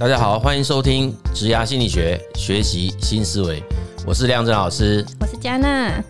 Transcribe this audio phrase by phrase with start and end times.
[0.00, 3.62] 大家好，欢迎收听职涯心理学，学习新思维。
[4.06, 6.02] 我是亮正老师，我是佳娜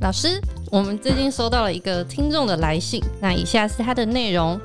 [0.00, 0.40] 老师。
[0.70, 4.58] 我们最近收到了一个听众的来信，那以下是他的内容：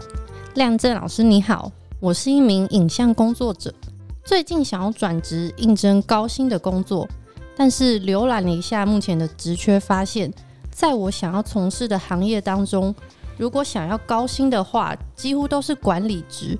[0.55, 3.73] 亮正老师你好，我是一名影像工作者，
[4.23, 7.05] 最近想要转职应征高薪的工作，
[7.57, 10.31] 但是浏览了一下目前的职缺，发现
[10.71, 12.95] 在我想要从事的行业当中，
[13.35, 16.57] 如果想要高薪的话，几乎都是管理职。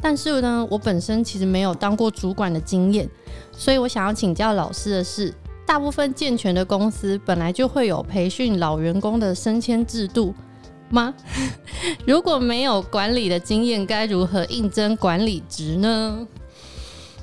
[0.00, 3.08] 但是呢，我本身其实没有当过主管的经验，
[3.52, 5.32] 所以我想要请教老师的是，
[5.66, 10.34] 大部分健全的公司本来就会有培训老员工的升迁制度
[10.88, 11.14] 吗？
[12.06, 16.26] 如果没有管理的经验，该如何应征管理职呢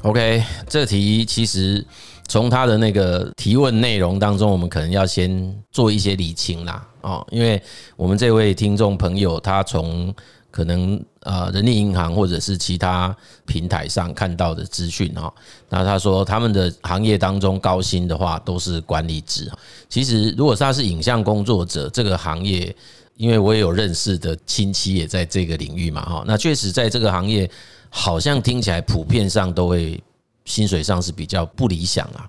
[0.04, 1.86] ？OK，这题其实
[2.28, 7.62] 从他的那个提问内容当中，我们可能要先做一些理清啦，哦，因为
[7.96, 10.14] 我们这位听众朋友他从
[10.58, 15.32] 可能呃，人力银行或者是其他平台上看到的资讯哈，
[15.70, 19.52] 那他说他们的行业当中高薪的话都是管理职。
[19.88, 22.76] 其实如果他是影像工作者这个行业，
[23.18, 27.48] 因为我也有认识的亲戚也在这个领域嘛哈，那确实在这个行业
[27.92, 30.04] 好像听起来普遍上都会
[30.46, 32.28] 薪水上是比较不理想啊。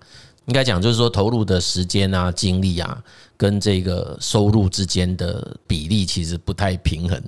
[0.49, 3.03] 应该讲就是说投入的时间啊、精力啊，
[3.37, 7.23] 跟这个收入之间的比例其实不太平衡。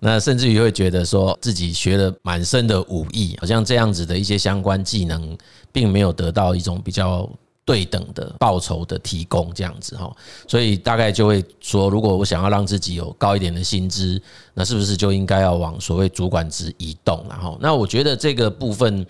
[0.00, 5.36] 那甚至于会觉得说自己学了满身的武艺，好像这样子的一些相关技能，
[5.72, 7.28] 并没有得到一种比较
[7.64, 10.14] 对等的报酬的提供，这样子哈。
[10.46, 14.20] 所以大概就会说，如果我想要让自己有高一点的薪资，
[14.52, 17.24] 那是不是就应该要往所谓主管职移动？
[17.28, 19.04] 然后，那我觉得这个部分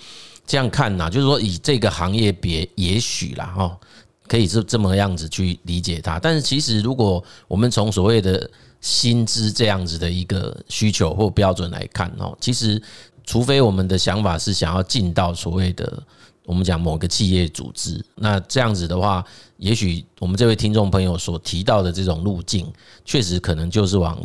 [0.48, 3.78] 这样看呐，就是说以这个行业别，也许啦哈，
[4.26, 6.18] 可以是这么样子去理解它。
[6.18, 12.82] 但是其实如果我们从所谓的薪资这样子的一个需求或标准来看哦，其实
[13.24, 16.02] 除非我们的想法是想要进到所谓的
[16.46, 19.22] 我们讲某个企业组织，那这样子的话，
[19.58, 22.72] 也许我们这位听众朋友所提到的这种路径，
[23.04, 24.18] 确实可能就是往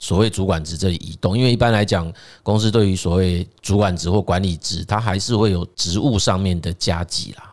[0.00, 2.12] 所谓主管职这里移动，因为一般来讲，
[2.42, 7.48] 公司对于所谓主管职或管理职，它还是会有职务上面的加级啦。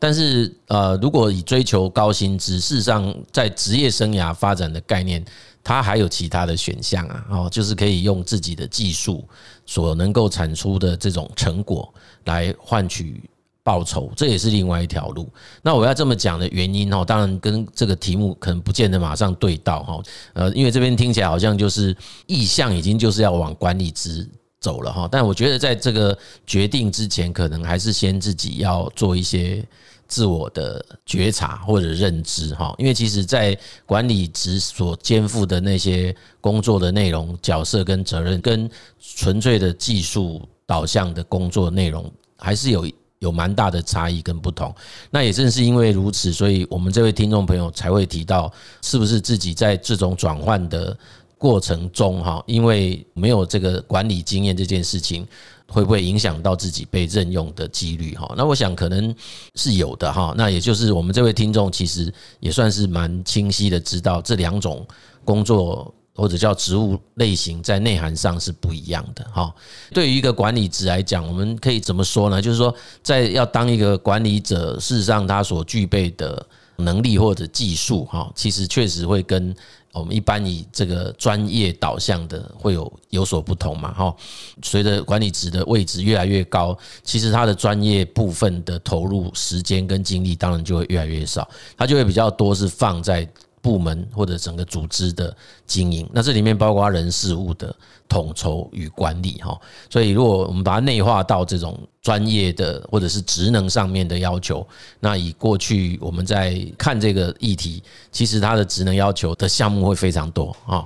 [0.00, 5.24] 但是呃，如果以追求高薪资，事实上在职业生涯发展的概念。
[5.64, 9.24] 它还有其他的选项啊，哦，就是可以用自己的技术
[9.64, 11.88] 所能够产出的这种成果
[12.24, 13.22] 来换取
[13.62, 15.28] 报酬，这也是另外一条路。
[15.62, 20.02] 那我要这么讲的原因哦，当然跟这个题目可能不见得马上对到哈，
[20.32, 21.96] 呃，因为这边听起来好像就是
[22.26, 24.28] 意向已经就是要往管理职
[24.60, 29.64] 走了哈，但我觉得在这个决定之前，可能还是先自己要做一些。
[30.08, 38.70] 自我的觉察或者认知哈，因为其实，在管理职所肩负的那些工作的内容、角色跟责任，跟
[39.00, 42.86] 纯粹的技术导向的工作内容，还是有
[43.22, 44.74] 有蛮大的差异跟不同。
[45.10, 48.52] 那也正是因为如此，所以我们这位听众朋友才会提到，
[48.82, 50.96] 是不是自己在这种转换的
[51.38, 55.26] 过程中哈，因为没有这个管理经验这件事情。
[55.68, 58.14] 会不会影响到自己被任用的几率？
[58.14, 59.14] 哈，那我想可能
[59.54, 60.34] 是有的哈。
[60.36, 64.86] 那也就是我们这位听众其实也算是蛮清晰的知道这两种
[65.24, 69.54] 工作或者叫职务类型在内涵上是不一样的哈。
[69.92, 72.40] 对于一个管理职来讲，我们可以怎么说呢？
[72.40, 76.46] 就是说，在要当一个管理者，事实上他所具备的
[76.76, 79.54] 能力或者技术哈，其实确实会跟。
[79.94, 83.92] 我们一般以这个专业导向的会有有所不同嘛？
[83.92, 84.16] 哈，
[84.62, 86.74] 随着管理职的位置越来越高，
[87.04, 91.46] 其实他的专业部分的投入时间跟精力当然就会越来越少，
[91.76, 93.28] 他就会比较多是放在。
[93.62, 95.34] 部门或者整个组织的
[95.66, 97.74] 经营，那这里面包括人事物的
[98.08, 99.58] 统筹与管理哈。
[99.88, 104.66] 所以，如果我们把它内化到这种专业的或者是职能上面的要求，
[104.98, 107.80] 那以过去我们在看这个议题，
[108.10, 110.84] 其实它的职能要求的项目会非常多啊。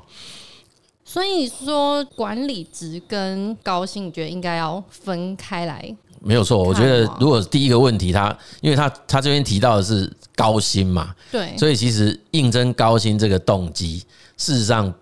[1.02, 5.96] 所以说，管理职跟高薪，你觉得应该要分开来？
[6.26, 14.02] 没有错，我觉得如果第一个问题，他因为他他这边提到的是高薪嘛，对，所以其实应征高薪这个动机，
[14.36, 14.92] 事实上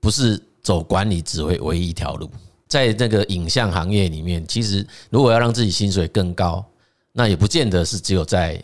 [0.00, 2.28] 不是走管理职位唯一一条路，
[2.66, 6.64] 在那个影像行业里面，其实如果要让自己薪水更高，
[7.12, 8.60] 那也不见得是只有在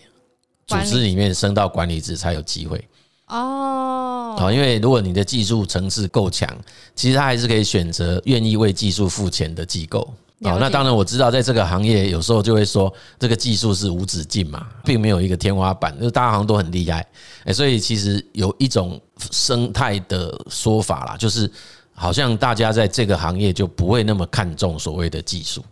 [0.66, 2.84] 组织里面升到管理职才有机会
[3.28, 4.34] 哦。
[4.36, 6.48] 好，因为如果你的技术层次够强，
[6.96, 10.12] 其实他还是可以选择愿意为技术付钱的机构。
[10.42, 17.06] 好，那当然我知道，在这个行业有时候就会说，这个技术是无止境嘛，并没有一个天花板，就大家好像都很厉害，
[17.44, 18.98] 哎，所以其实有一种
[19.30, 21.50] 生态的说法啦，就是
[21.92, 25.62] 好像大家在这个行业就不会那么看重所谓的技术，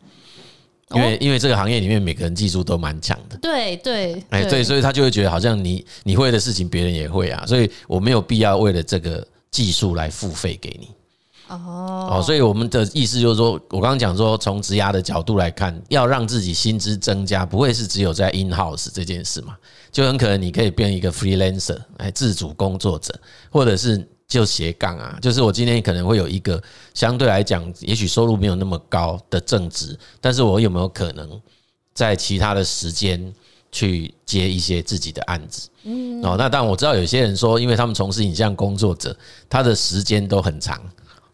[0.90, 10.90] 因为因为这个行业里面每个人技术都蛮强的，对对，哎对，所以他就会觉得好像你你会的事情别人也会啊，所以我没有必要为了这个技术来付费给你。
[11.48, 19.56] 哦哦，所以我们的意思就是说，我刚刚讲说，从职涯的角度来看，要让自己薪资增加，不会是只有在 in house 这件事嘛？
[19.90, 23.18] 就很可能你可以变一个 freelancer，哎，自主工作者，
[23.50, 26.62] 或者是就斜杠啊，就是我今天可能会有一个
[26.92, 31.40] 相对来讲，也许收入没有那么高的正职，但是我有没有可能
[31.94, 33.32] 在其他的时间
[33.72, 35.68] 去接一些自己的案子？
[35.84, 39.16] 嗯，哦，那当然我知道有些人说，因为他们从事影像工作者，
[39.48, 40.78] 他的时间都很长。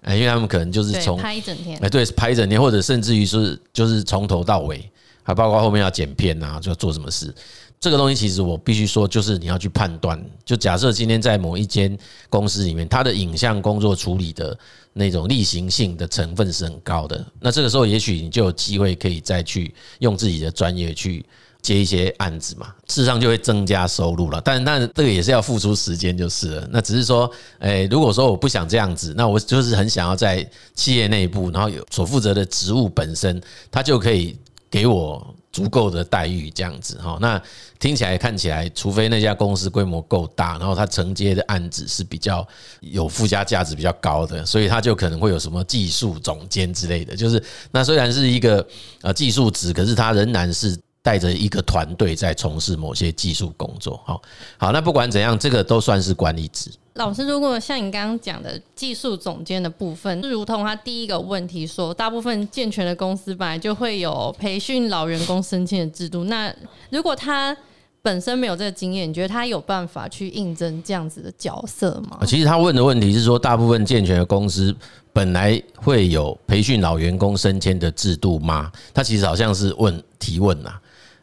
[0.05, 4.89] 哎，因为他们可能就是从拍一整天，哎，对，拍一整天，或者甚至于是就是从头到尾，
[5.23, 7.35] 还包括后面要剪片啊，就要做什么事。
[7.81, 10.23] 这个东西其实我必须说，就是你要去判断。
[10.45, 11.99] 就假设今天在某一间
[12.31, 14.57] 公司里面，它的影像工作处理的
[14.93, 21.25] 那种例行性的成分是很高的，那这个时候也许你就有机会可以再去用自己的专业去。
[21.65, 24.39] 接一些案子嘛，事实上就会增加收入了。
[24.45, 26.69] 但但这个也是要付出时间就是了。
[26.71, 27.29] 那只是说，
[27.61, 33.41] 诶，如果说我不想这样子，那我就是很想要在企业内部，然后有所负责的职务本身，
[33.73, 34.37] 它就可以
[34.71, 37.17] 给我足够的待遇这样子哈。
[37.19, 37.41] 那
[37.79, 42.47] 听起来看起来，除非那家公司规模够大，然后它承接的案子是比较
[42.81, 47.17] 有附加价值比较高的，所以它就可能会有什么技术总监之类的。
[47.17, 48.67] 就是那虽然是一个
[49.01, 50.79] 呃技术职，可是它仍然是。
[51.05, 54.23] 带着一个团队在从事某些技术工作，好，
[54.57, 56.71] 好，那不管怎样，这个都算是管理职。
[56.95, 66.25] 老师，如果像你刚刚讲的技术总监的部分，就如同他第一个问题说，大部分健全的公司本来就会有培训老员工升迁的制度。
[66.25, 66.51] 那
[66.89, 67.55] 如果他
[68.01, 72.21] 本身没有这个经验，你觉得他有办法去应征这样子的角色吗？
[72.27, 74.75] 其实他问的问题是说，大部分健全的公司
[75.13, 78.73] 本来会有培训老员工升迁的制度吗？
[78.95, 80.73] 他其实好像是问提问呐。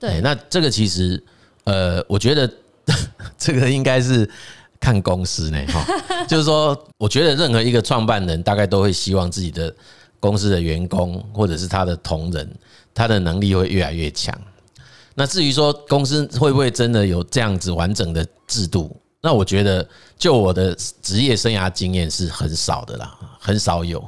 [0.01, 1.23] 对，那这个其实，
[1.65, 2.51] 呃，我觉得
[3.37, 4.27] 这个应该是
[4.79, 5.85] 看公司呢，哈，
[6.27, 9.71] 就是说，我觉得任何一个创办人大概都会希望自己的
[10.19, 12.51] 公司的员工或者是他的同仁，
[12.95, 14.35] 他的能力会越来越强。
[15.13, 19.87] 那至于说公司会不会真的有这样子完整的制度，那我觉得
[20.17, 24.03] 就我的职业生涯经验是很少的啦，很少有，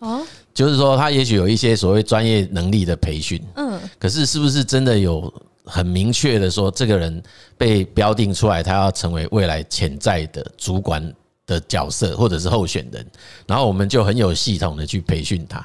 [0.00, 0.26] 嗯。
[0.54, 5.32] 就是说，他也许有一些所谓专业能力的培训，嗯，可是是不是真的有
[5.64, 7.22] 很明确的说，这个人
[7.56, 11.14] 被标定出来，他要成为未来潜在的主管
[11.46, 13.06] 的角色，或者是候选人，
[13.46, 15.64] 然后我们就很有系统的去培训他。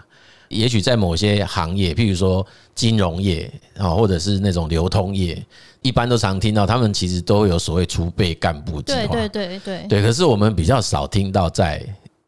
[0.49, 2.45] 也许在某些行业，譬如说
[2.75, 5.43] 金融业啊，或者是那种流通业，
[5.81, 10.01] 一般都常听到他们其实都有所谓储备干部计划，对对对对，对。
[10.03, 11.83] 可是我们比较少听到在。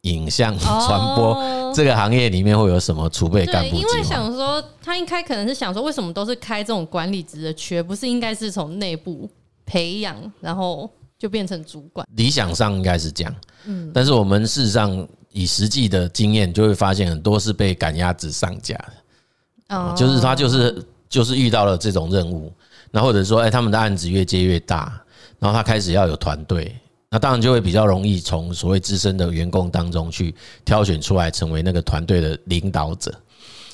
[0.05, 3.75] 影像传播这个行业里面会有什么储备干部？
[3.75, 9.27] 因为想说，他应该可能是想说，为什么都是开这种管理职的缺，不是应该是从内部
[9.65, 10.87] 培养，然后
[11.17, 12.07] 就变成主管？
[12.15, 13.35] 理想上应该是这样，
[13.65, 22.53] 嗯，但是我们事实上以实际的经验就会发现，很多是被赶鸭子上架的，哦，就是他就是就是遇到了这种任务，
[22.91, 25.01] 那或者说，哎，他们的案子越接越大，
[25.39, 26.75] 然后他开始要有团队。
[27.09, 30.35] 那当然就会比较容易从所谓资深的员工当中去
[30.65, 33.13] 挑选出来，成为那个团队的领导者。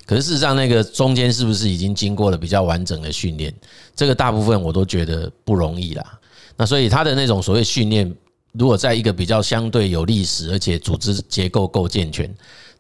[0.06, 3.54] 可是事实上，那个中间是不是已经经过了比较完整的训练？
[3.96, 6.20] 这个大部分我都觉得不容易啦。
[6.58, 8.14] 那所以他的那种所谓训练，
[8.52, 12.32] 如果在一个比较相对有历史，而且组织结构够健全，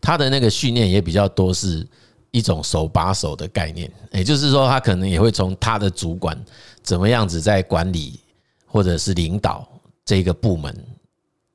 [0.02, 1.88] 他的那个训练也比较多是
[2.32, 3.90] 一种手把手的概念。
[4.12, 6.38] 也就是说，他可能也会从他的主管
[6.84, 8.20] 怎么样子在管理
[8.66, 9.66] 或者是领导。
[10.12, 10.76] 这个部门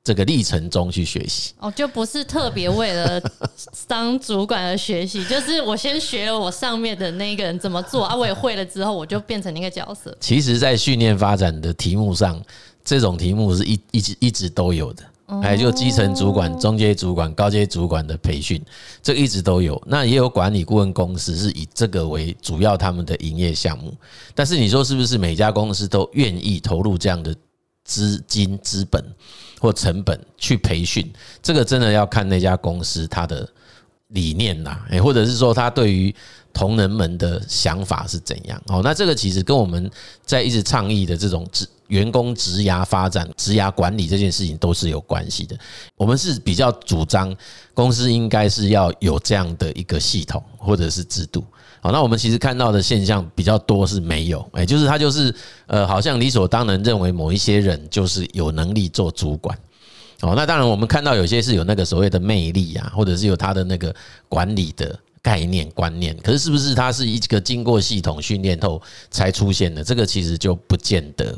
[0.03, 3.21] 这个历程中去学习哦，就不是特别为了
[3.87, 10.17] 当主管而学习，就是我先学了我上面的那个人怎么做啊，我也会了之后，我就变成那个角色。
[10.19, 12.41] 其实，在训练发展的题目上，
[12.83, 15.03] 这种题目是一一直一直都有的，
[15.39, 18.59] 还有就基层主管、中阶主管、高阶主管的培训，
[19.03, 19.79] 这一直都有。
[19.85, 23.93] 那也有管理顾问公司是以这个为主要他们的营业项目，
[24.33, 27.35] 但是你说是不是每家公司都愿意投入这样的？
[27.87, 29.01] 资金、资本
[29.59, 33.47] 或成本去培训，这个真的要看那家公司它的
[34.09, 36.13] 理念呐，诶，或者是说他对于
[36.53, 38.61] 同仁们的想法是怎样？
[38.67, 39.89] 哦，那这个其实跟我们
[40.25, 45.57] 在一直倡议的这种职员工职涯发展、职涯管理这件事情都是有关系的。
[45.95, 47.33] 我们是比较主张
[47.73, 51.43] 公司应该是要有这样的一个系统或者是制度。
[51.91, 55.33] 那我们其实看到的现象比较多是没有，哎，就是他就是
[55.67, 59.57] 呃，好像理所当然认为某一些人就是有能力做主管。
[60.21, 63.93] 哦，那当然我们看到有些是有那个所谓的魅力啊，或者是有他的那个
[64.27, 66.17] 管理的概念观念。
[66.23, 69.83] 可是是不是它是一个经过系统训练后才出现的？
[69.83, 71.37] 这个其实就不见得。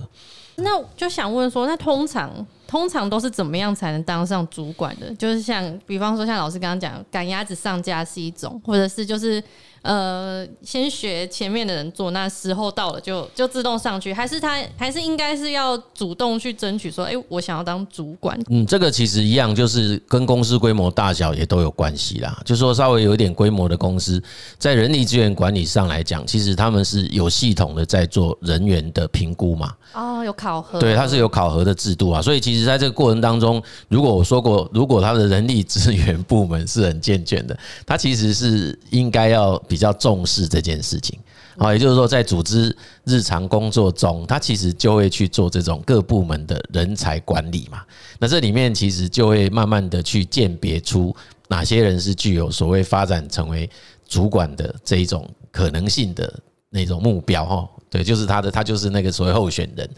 [0.55, 5.13] 那就想问说，那通常通常都是怎么样才能当上主管的？
[5.15, 9.43] 就是像比方说，像老师刚刚讲，赶鸭子上架是一种，或者是就是。
[9.81, 18.37] 呃，先学前面的人做，那时候到了就就自动上去，还是他还是应该是要主动去争取说，哎、欸，我想要当主管。
[18.49, 22.37] 嗯，这个其实一样，就是跟公司规模大小也都有关系啦。
[22.43, 24.21] 就是说稍微有一点规模的公司，
[24.57, 29.73] 在人力资源管理上来讲，其实他们是有系统的在做人员的评估嘛。
[29.93, 30.77] 哦，有考核。
[30.77, 32.21] 对，它是有考核的制度啊。
[32.21, 39.57] 所以其实在这个过程当中，如果我说过，如果他的人力资源部门是很健全的，他其实是应该要。
[39.69, 41.17] 比较重视这件事情，
[41.55, 47.83] 好，也就是说，在组织日常工作中，他其实就会去做这种各部门的人才管理嘛。
[48.19, 51.15] 那这里面其实就会慢慢的去鉴别出
[51.47, 53.69] 哪些人是具有所谓发展成为
[54.07, 56.33] 主管的这一种可能性的
[56.71, 57.69] 那种目标哈。
[57.91, 59.89] 对，就是他的，他就是那个所谓候选人。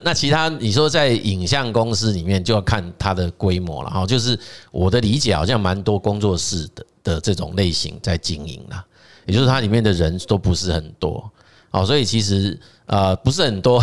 [0.00, 4.06] 那其他你说在影像公司里面就要看它的规模了哈。
[4.06, 4.38] 就是
[4.70, 8.84] 我的理解，好像蛮多工作室的的这种类型在经营了。
[9.26, 11.30] 也就是它里面的人都不是很多，
[11.70, 13.82] 哦，所以其实呃不是很多，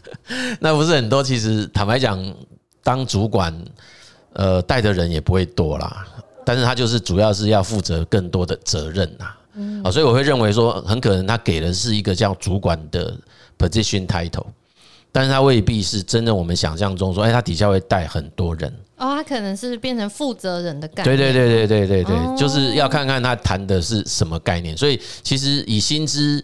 [0.60, 1.22] 那不是很多。
[1.22, 2.22] 其实坦白讲，
[2.82, 3.54] 当主管
[4.34, 6.06] 呃带的人也不会多啦，
[6.44, 9.24] 但是他就是主要是要负责更多的责任呐，
[9.84, 13.16] 啊，所以我会认为说，很可能他给的是一个叫主管的
[13.58, 14.46] position title，
[15.10, 18.72] 但是他未必是真的我们想象中说，哎，他底下会带很多人。
[18.96, 21.16] 哦，他可能是变成负责人的概念。
[21.16, 24.76] 对对对对对对对，就是要看看他谈的是什么概念。
[24.76, 26.42] 所以其实以薪资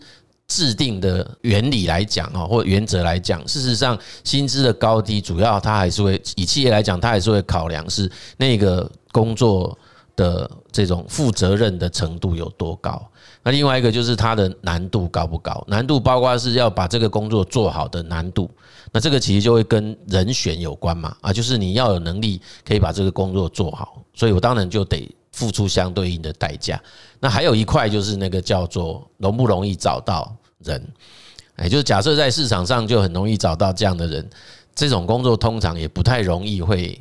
[0.48, 9.78] 制定的原理来讲哦，或原则来讲，事实上薪资的高低，主要他还是会以企业来讲，他还是会考量是那个工作
[10.16, 13.00] 的这种负责任的程度有多高。
[13.42, 15.64] 那另外一个就是它的难度高不高？
[15.68, 18.50] 难度包括是要把这个工作做好的难度。
[18.92, 26.80] 那这个其实就会跟人选有关嘛，啊，就是你要有能力可以把这个工作做好，所以我当然就得付出相对应的代价。
[27.20, 30.84] 那还有一块就是那个叫做容不容易找到人，
[31.56, 34.28] 哎就是假设在市场上就很容易找到这样的人，
[34.74, 37.00] 这种工作通常也不太容易会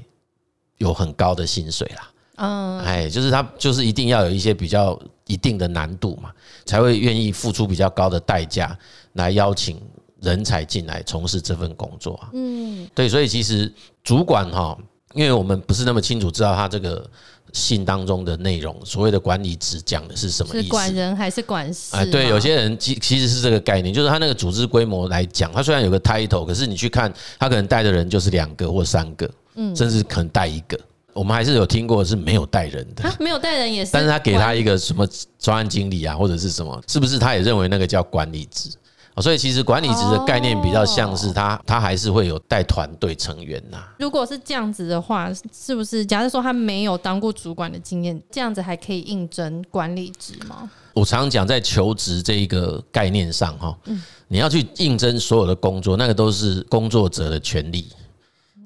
[0.78, 2.12] 有很高的薪水啦。
[2.36, 6.32] 嗯，哎，就是他就是一定要有一些比较一定的难度嘛，
[6.66, 8.78] 才会愿意付出比较高的代价
[9.14, 9.82] 来邀请
[10.22, 12.30] 人才进来从事这份工作啊。
[12.34, 13.72] 嗯，对，所以其实
[14.04, 14.78] 主管哈，
[15.14, 17.10] 因为我们不是那么清楚知道他这个
[17.54, 20.64] 信当中的内容，所谓的管理职讲的是什么意思？
[20.64, 21.96] 是管人还是管事？
[21.96, 30.80] 哎，对，有些人其其实是这个概念，就是他那个组织规模来讲，他虽然有个 title，可是你去看他可能带的人就是两个或三个，嗯，甚至可能带一个。
[31.12, 35.06] 我们还是有听过是没有带人的，没有带人也是，但是他给他一个什么
[35.40, 38.70] 专案经理啊，或者是什么，是不是他也认为那个叫管理职？
[39.22, 43.78] 所以其实管理职的概念比较像是他，他还是会有带团队成员呐。
[44.00, 50.70] 如果是这样子的话，是不是假设说他没有当过主管的经验，这样子还可以应征管理职吗？
[50.94, 53.78] 我常常讲在求职这一个概念上，哈，
[54.28, 57.88] 你要去应征所有的工作，那个都是工作者的权利。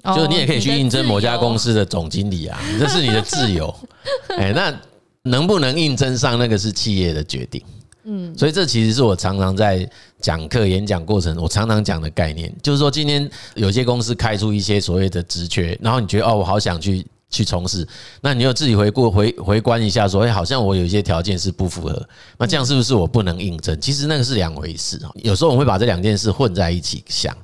[0.05, 3.74] 就是你也可以去应征某家公司的总经理啊，这是你的自由。
[4.38, 4.74] 哎，那
[5.22, 7.63] 能不能应征上那个是企业的决定。
[8.05, 17.88] 嗯，所以这其实是我常常在讲课、演讲过程，我常常讲的概念，就是说今天有些公司开出一些所谓的职缺，然后你觉得哦，我好想去去从事，
[18.22, 23.79] 那你又自己回顾回回观一下，说哎，好像我有一些条件是不符合，那这样是不是我不能应征？
[23.79, 25.12] 其实那个是两回事啊。
[25.15, 27.36] 有时候我们会把这两件事混在一起想，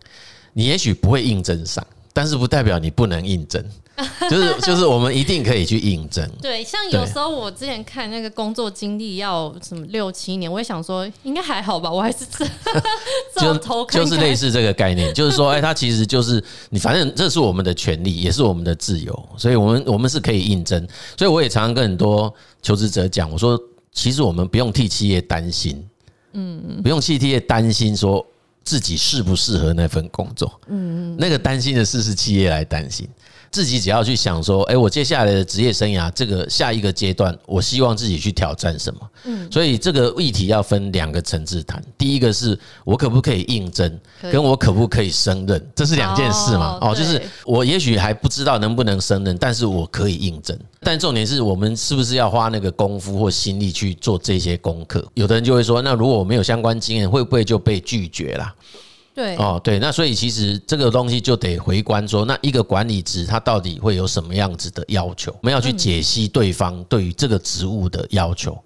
[0.53, 1.85] 你也许不会应征上。
[2.11, 3.63] 但是不代表你不能应征，
[4.29, 6.27] 就是就是我们一定可以去应征。
[6.41, 12.45] 对，像有时候我之前看那个工作经历要什么六七年，我也想说应该还好吧，我还是这
[13.41, 20.87] 就就是类似这个概念，就是说，哎，他其实就是你，反正这是我们的权利，也是我们的自由，所以我们我们是可以应征。
[21.17, 23.59] 所以我也常常跟很多求职者讲，我说，
[23.91, 25.85] 其实我们不用替企业担心，
[26.33, 28.25] 嗯，不用替企业担心说。
[28.61, 30.61] 自己适不适合那份工作？
[30.67, 33.07] 嗯，那个担心的事是企业来担心。
[33.51, 38.99] 自己只要去想说，哎，我接下来的职业生涯，这个下一个阶段，我希望自己去挑战什么？
[39.25, 41.83] 嗯，所以这个议题要分两个层次谈。
[41.97, 43.99] 第一个是我可不可以应征，
[44.31, 46.77] 跟我可不可以胜任，这是两件事嘛？
[46.81, 50.57] 哦，就是我也许还不知道能不能胜任，但是我可以应征。
[50.81, 55.05] 但重点是我们是不是要花那个功夫或心力去做这些功课？
[55.15, 58.53] 有的人就会说，那如果我没有相关经验，会不会就被拒绝了？
[59.19, 65.29] 对哦，对，那所以其实这个东西就得回观说，那一个管理职他到底会有什么样子的要求？
[65.33, 68.57] 我们要去解析对方对于这个职务的要求。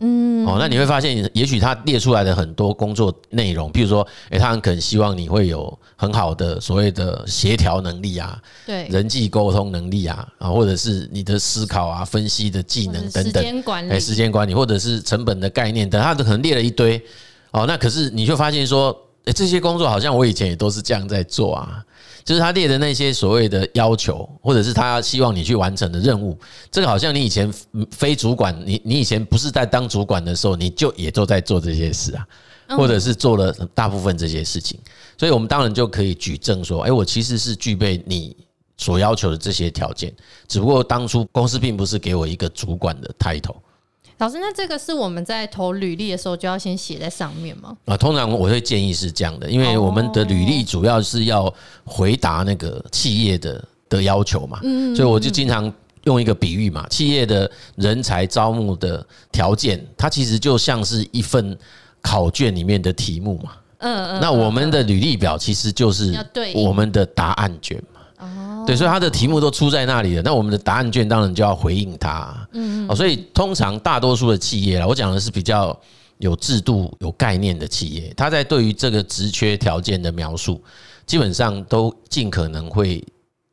[0.00, 17.00] 嗯，哦，那你会发现，也许他列出来的很多工作内容，譬如说，诶，他很可能希望你会有很好的所谓的协调能力啊，对，人际沟通能力啊，啊，或者是你的思考啊、分析的技能等等，时间管理，时间管理，或者是成本的概念等，他可能列了一堆，
[17.52, 21.84] 哦，那可是你就发现说，诶，这些工作好像我以前也都是这样在做啊。
[22.24, 26.38] 就是他列的那些所谓的要求，或者是他希望你去完成的任务，
[26.70, 27.52] 这个好像你以前
[27.90, 32.24] 非主管，你你以前不是在当主管的时候，你就也都在做这些事啊，
[32.76, 34.78] 或者是做了大部分这些事情，
[35.18, 38.36] 所以我们当然就可以举证说，哎，我其实是具备你
[38.76, 40.14] 所要求的这些条件，
[40.46, 43.56] 只不过当初公司并不是给我一个主管的 title。
[44.18, 47.76] 老师，那这个是我们在投履历的时候就要先写在上面吗？
[47.86, 51.52] 啊，通常我会建议是这样的，因为我们的履历主要是要
[51.84, 55.72] 回答那个企业的的要求嘛，嗯，所以我就经常
[56.04, 61.56] 用一个比喻嘛，企业的人才招募的条件，它其实就像是一份
[62.00, 66.14] 考卷里面的题目嘛，嗯嗯，那我们的履历表其实就是
[66.54, 67.82] 我们的答案卷。
[68.64, 72.48] 对，所以他的题目都出在那里了，那我们的答案卷当然就要回应他。
[72.52, 75.76] 嗯，哦，所以通常大多数的企业啊，我讲的是比较
[76.18, 80.62] 有制度、有概念的企业，他在对于这个职缺条件的描述，
[81.04, 83.04] 基本上都尽可能会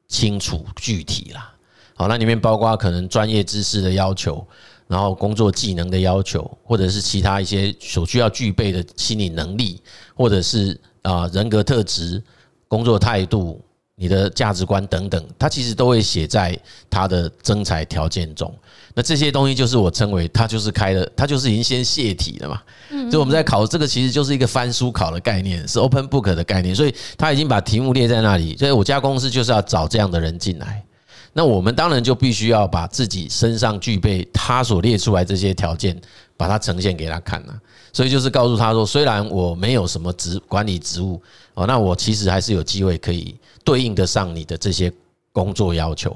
[0.08, 1.52] 清楚具体啦。
[1.96, 4.46] 好，那里面包括可能专业知识的要求，
[4.88, 9.82] 然后工作技能的要求，或者是其他一些所需要具备的心理能力，
[10.16, 12.22] 或者是啊人格特质、
[12.68, 13.60] 工作态度。
[14.02, 16.58] 你的价值观等等，它其实都会写在
[16.90, 18.52] 它的征才条件中。
[18.96, 22.62] 那这些东西就是我称为它就是开了，它就是已经先泄题了嘛。
[22.90, 26.74] 所以我们在考这个，其实就是一个翻书考的概念，是 open book 的概念。
[26.74, 30.82] 所以他已经把题目列在那里，所以我家公司就是要找这样的人进来。
[31.34, 36.00] 那我们当然就必须要把自己身上具备他所列出来这些条件，
[36.36, 37.54] 把它呈现给他看呐。
[37.92, 41.22] 所以就是告诉他说，虽然我没有什么职管理职务
[41.54, 43.36] 哦，那我其实还是有机会可以。
[43.66, 44.92] 对应得上你的这些
[45.32, 46.10] 工作要求，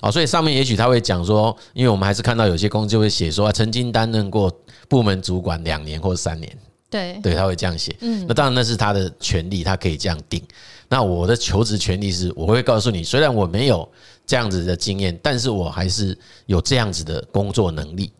[0.00, 4.50] 哦，所以上面也许他会讲说，因为我们还是看到有些公司就会写说，曾经担任过
[4.88, 6.58] 部门主管两年或三年，
[6.90, 10.42] 对，对，他会这样写，嗯，那当然那是他的权利，他可以这样定。
[10.88, 13.88] 那我的求职权利是，我会告诉你，虽然我没有
[14.26, 18.10] 这样子的经验，但是我还是有这样子的工作能力。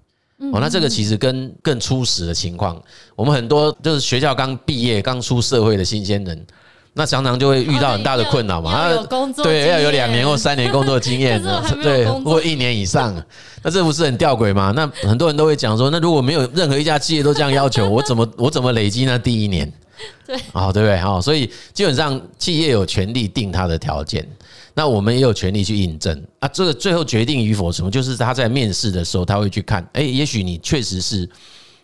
[0.52, 2.80] 哦，那这个其实跟更初始的情况，
[3.16, 6.46] 我们很多就是学校刚毕业、刚出社会的新鲜人。
[6.94, 11.40] 那常常就会遇到很大的困扰嘛，啊，对，要有两年或三年工作经验，
[11.80, 13.14] 对，或一年以上，
[13.62, 14.72] 那这不是很吊诡吗？
[14.74, 19.72] 那很多人都会讲说，那如果没有任何一家企业都这样要求，我怎么我怎么累积那第一年？
[20.26, 20.96] 对，啊，对不对？
[20.98, 24.26] 好，所以基本上企业有权利定他的条件，
[24.74, 26.48] 那我们也有权利去印证啊。
[26.48, 31.28] 这个最后决定与否什么，就是他在面试的时候他会去看，哎，也许你确实是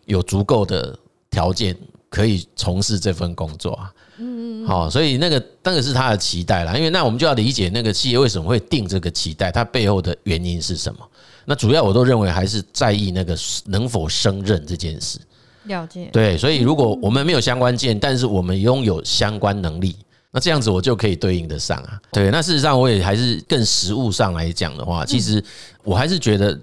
[0.06, 0.96] 有足够的
[1.30, 1.76] 条件
[2.08, 3.92] 可以从事这份工作啊。
[4.18, 11.00] 嗯，好，所以那个那个是他的期待啦，因为那我们就要理解那个企业为什么会定这个期待，它背后的原因是什么？
[11.46, 15.18] 那主要我都认为还是在意那个能否胜任这件事。
[15.64, 19.96] 了解，对，所以如果我们没有相关键，但是我们拥有相关能力，
[20.30, 22.00] 那这样子我就可以对应得上啊。
[22.12, 25.42] 对，那事实上我也还是更实物上来讲的话，其实
[25.82, 26.58] 我还是觉得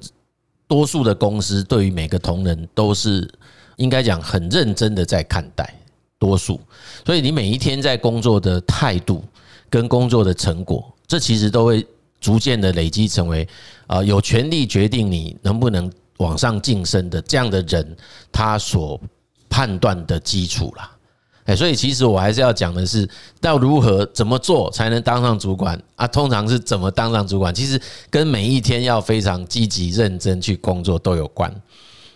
[0.67, 3.29] 多数的公司对于每个同仁都是
[3.77, 5.73] 应该讲很认真的在看待。
[6.19, 6.61] 多数，
[7.03, 9.23] 所以你每一天在工作的态度
[9.71, 11.83] 跟工作的成果，这其实都会
[12.19, 13.47] 逐渐的累积成为
[13.87, 17.97] 啊有权利决定你能不能往上晋升的这样的人，
[18.31, 18.99] 他所
[19.49, 20.89] 判断的基础啦。
[21.45, 23.09] 哎，所以其实我还是要讲的是，
[23.41, 26.05] 要如何怎么做才能当上主管啊？
[26.07, 31.51] 通常是怎么当上主管，其实跟每一天要非常积极认真去工作都有关。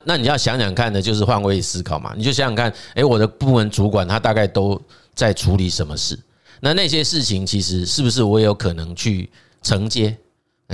[0.03, 2.13] 那你要想想看的，就是换位思考嘛。
[2.15, 4.79] 你就想想看，诶，我的部门主管他大概都
[5.15, 6.17] 在处理什么事？
[6.61, 9.29] 那那些事情其实是不是我也有可能去
[9.63, 10.15] 承接？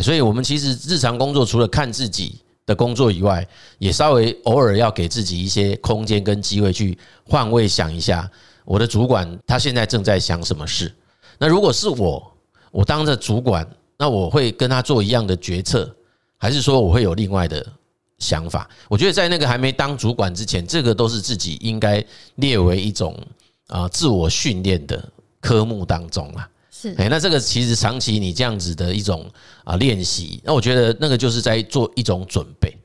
[0.02, 2.40] 所以，我们其实日常工作除了看自己
[2.72, 8.30] 的工作以外，也稍微偶尔要给自己一些空间跟机会去换位想一下，
[8.66, 10.94] 我的主管他现在正在想什么事？
[11.38, 12.32] 那如果是我，
[12.72, 15.94] 我当着主管，那我会跟他做一样的决策，
[16.38, 17.66] 还是说我会有另外的？
[18.22, 22.06] 想法，我觉得在那个还没当主管之前，这个都是自己应该
[22.36, 23.20] 列为一种
[23.66, 25.04] 啊自我训练的
[25.40, 26.48] 科目当中啊。
[26.82, 29.30] 是，哎，那这个其实长期你这样子的一种
[29.64, 32.76] 啊练习，那我觉得那个就是在做一种准备，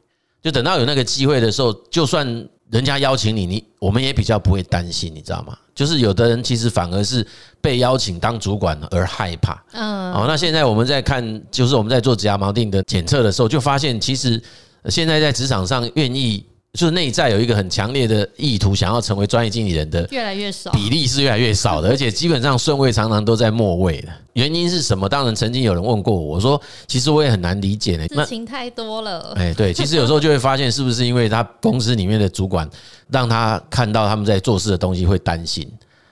[0.42, 2.26] 就等到有那个机会的时候，就算
[2.70, 5.56] 人家邀请你，你我们也比较不会担心，你知道吗？
[5.74, 7.26] 就是有的人其实反而是
[7.61, 9.64] 被邀请当主管而害怕。
[9.72, 14.42] 嗯，哦，那现在我们在看，就是我们在做指甲锚定的检测的时候，就发现其实。
[14.88, 24.08] 现在在职场上愿意就是内在有一个很强烈的意图，想要成为专业经理人的越来越少，比例是越来越少的，而且基本上顺位常常都在末位的。
[24.34, 25.08] 原因是什么？
[25.08, 28.06] 当然，曾经有人问过我，我说其实我也很难理解呢。
[28.06, 29.32] 事情太多了。
[29.34, 32.68] 哎，对，其实有时候就会发现，是不是因为他公司里面的主管
[33.08, 35.66] 让他看到他们在做事的东西会担心？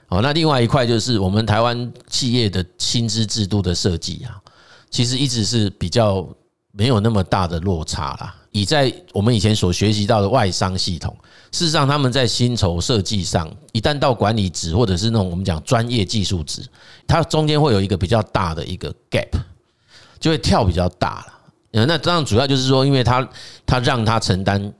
[0.08, 4.40] 哦，那另外一块就是我们台湾企业的薪资制度的设计啊，
[4.88, 6.26] 其实一直是比较
[6.72, 8.34] 没有那么大的落差啦。
[8.54, 11.12] 以在我们以前所学习到的外商系统，
[11.50, 16.62] 事实上他们在薪酬设计上，一旦到管理职或者是那种我们讲专业技术职，
[17.04, 19.26] 它中间会有一个比较大的一个 gap，
[20.20, 21.26] 就会跳比较大
[21.72, 21.84] 了。
[21.84, 23.28] 那这样主要就是说，因为他
[23.66, 24.72] 他让他承担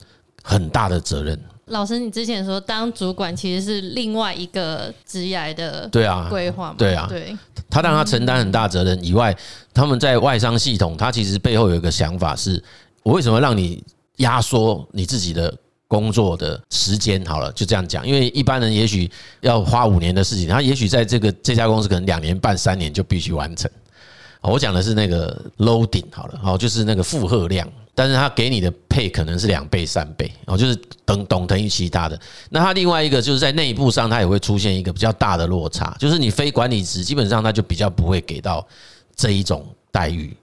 [0.45, 1.37] 很大的责任。
[1.67, 6.77] 老师，你之前说当主管其实是另外一个职业的对啊规划嘛？
[6.79, 7.37] 对啊，对，
[7.69, 9.37] 他让他承担很大责任以外，
[9.73, 12.63] 他们在外商系统，他其实背后有一个想法是。
[13.05, 13.85] 我为什么让你
[14.17, 15.55] 压缩你自己的
[15.87, 17.25] 工作的时间？
[17.25, 18.05] 好了，就这样讲。
[18.05, 19.09] 因为一般人也许
[19.43, 23.71] 要花五年的事情，他也许在这个这家公司可能两年半、三年就必须完成。
[24.40, 27.71] 我讲的是那个 loading 好了，哦，就是那个负荷量。
[27.97, 32.21] 但是他给你的 pay 可能是两倍、三倍，哦，就是等等等于其他的。
[32.51, 38.67] 那他另外一个就是在内部上，他也会出现一个比较大的落差，就是你非管理职，基本上他就比较不会给到
[39.14, 40.37] 这一种待遇。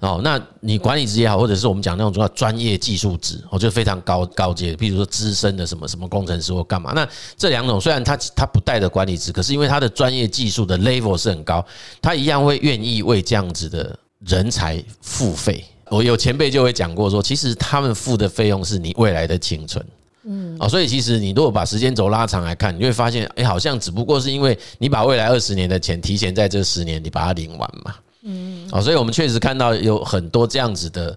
[0.00, 6.92] 哦，那你管理职也好，或者是我们讲那种叫专业技术职，我觉得非常高高阶，比如说资深的什么什么工程师或干嘛。
[6.94, 11.64] 那这两种虽然他他不带的管理职，可是因为他的专业技术的 level 是很高，
[12.00, 15.64] 他一样会愿意为这样子的人才付费。
[15.90, 19.84] 我有前辈就会讲过说，其实他们付的费用是你未来的青春。
[20.22, 27.94] 嗯，哦，所以其实你如果把时间轴拉长来看，你会发现，哎，好像只不过是因为你把未来二十年的钱提前在这十年你把它领完嘛。
[28.30, 31.16] 嗯，哦，所以我们确实看到有很多这样子的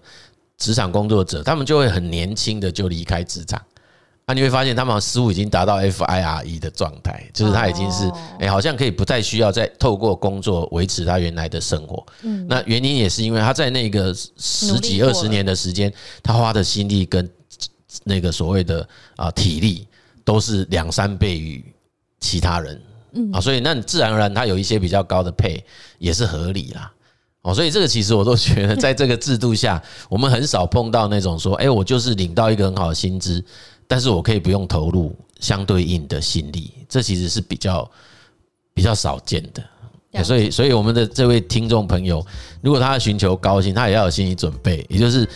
[0.56, 3.60] 职场工作者，他们就会很年轻的就离开职场，
[4.24, 12.06] 啊，你会发现他们似乎已经达到 FIRE 的状态，就是他已经是哎，好像可以不再需要再透过工作维持他原来的生活。
[12.22, 17.28] 嗯，那原因也是因为他在那个十几二十年的时间，他花的心力跟
[18.04, 19.86] 那个所谓的啊体力
[20.24, 21.62] 都是两三倍于
[22.20, 22.80] 其他人。
[23.14, 25.62] 嗯啊，所以那自然而然，他有一些比较高的配
[25.98, 26.90] 也是合理啦。
[27.42, 33.44] 哦，所以这个其实我都觉得， 在这个制度下，我们很少碰到那种说，哎，我就是领到一个很好的薪资，
[33.88, 37.90] 但是我可以不用投入相对应的心力，这其实是比较
[38.72, 39.62] 比较少见的。
[40.22, 42.24] 所以，所以我们的这位听众朋友，
[42.60, 45.26] 如果他要寻求高薪，他也要有心理准备，也就是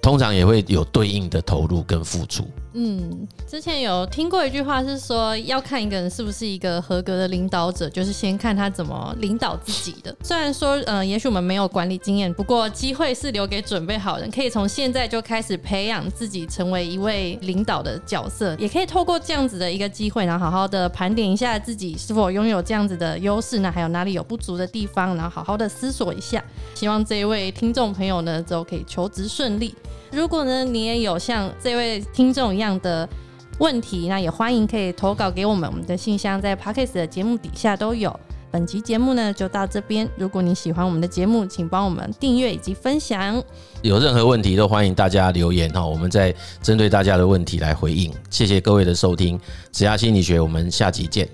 [0.00, 2.46] 通常也会有对应的投入跟付出。
[2.74, 10.14] 嗯，之前有听过一句话是说，要看一个人是不是一个合格的领导者，就是先看他怎么领导自己的。
[10.24, 23.70] 虽然说，呃，也许我们没有管理经验，不过机会是留给准备好人，可以从现在就开始培养自己成为一位领导的角色，也可以透过这样子的一个机会，然后好好的盘点一下自己是否拥有这样子的优势呢？
[23.70, 26.42] 还有哪里有不足的地方，然后好好的思索一下。
[26.74, 29.74] 希望这一位听众朋友呢，都可以求职顺利。
[30.12, 33.08] 如果呢，你也有像这位听众一样的
[33.58, 38.14] 问题，那也欢迎可以投稿给我们，我们的信箱在 Podcast 的节目底下都有。
[38.50, 43.42] 本期节目呢就到这边，如果你喜欢我们的节目，请帮我们订阅以及分享。
[43.80, 48.12] 有任何问题都欢迎大家留言哈，我们再针对大家的问题来回应。
[48.28, 49.40] 谢谢各位的收听，
[49.72, 51.26] 职涯心理学，我们下集见。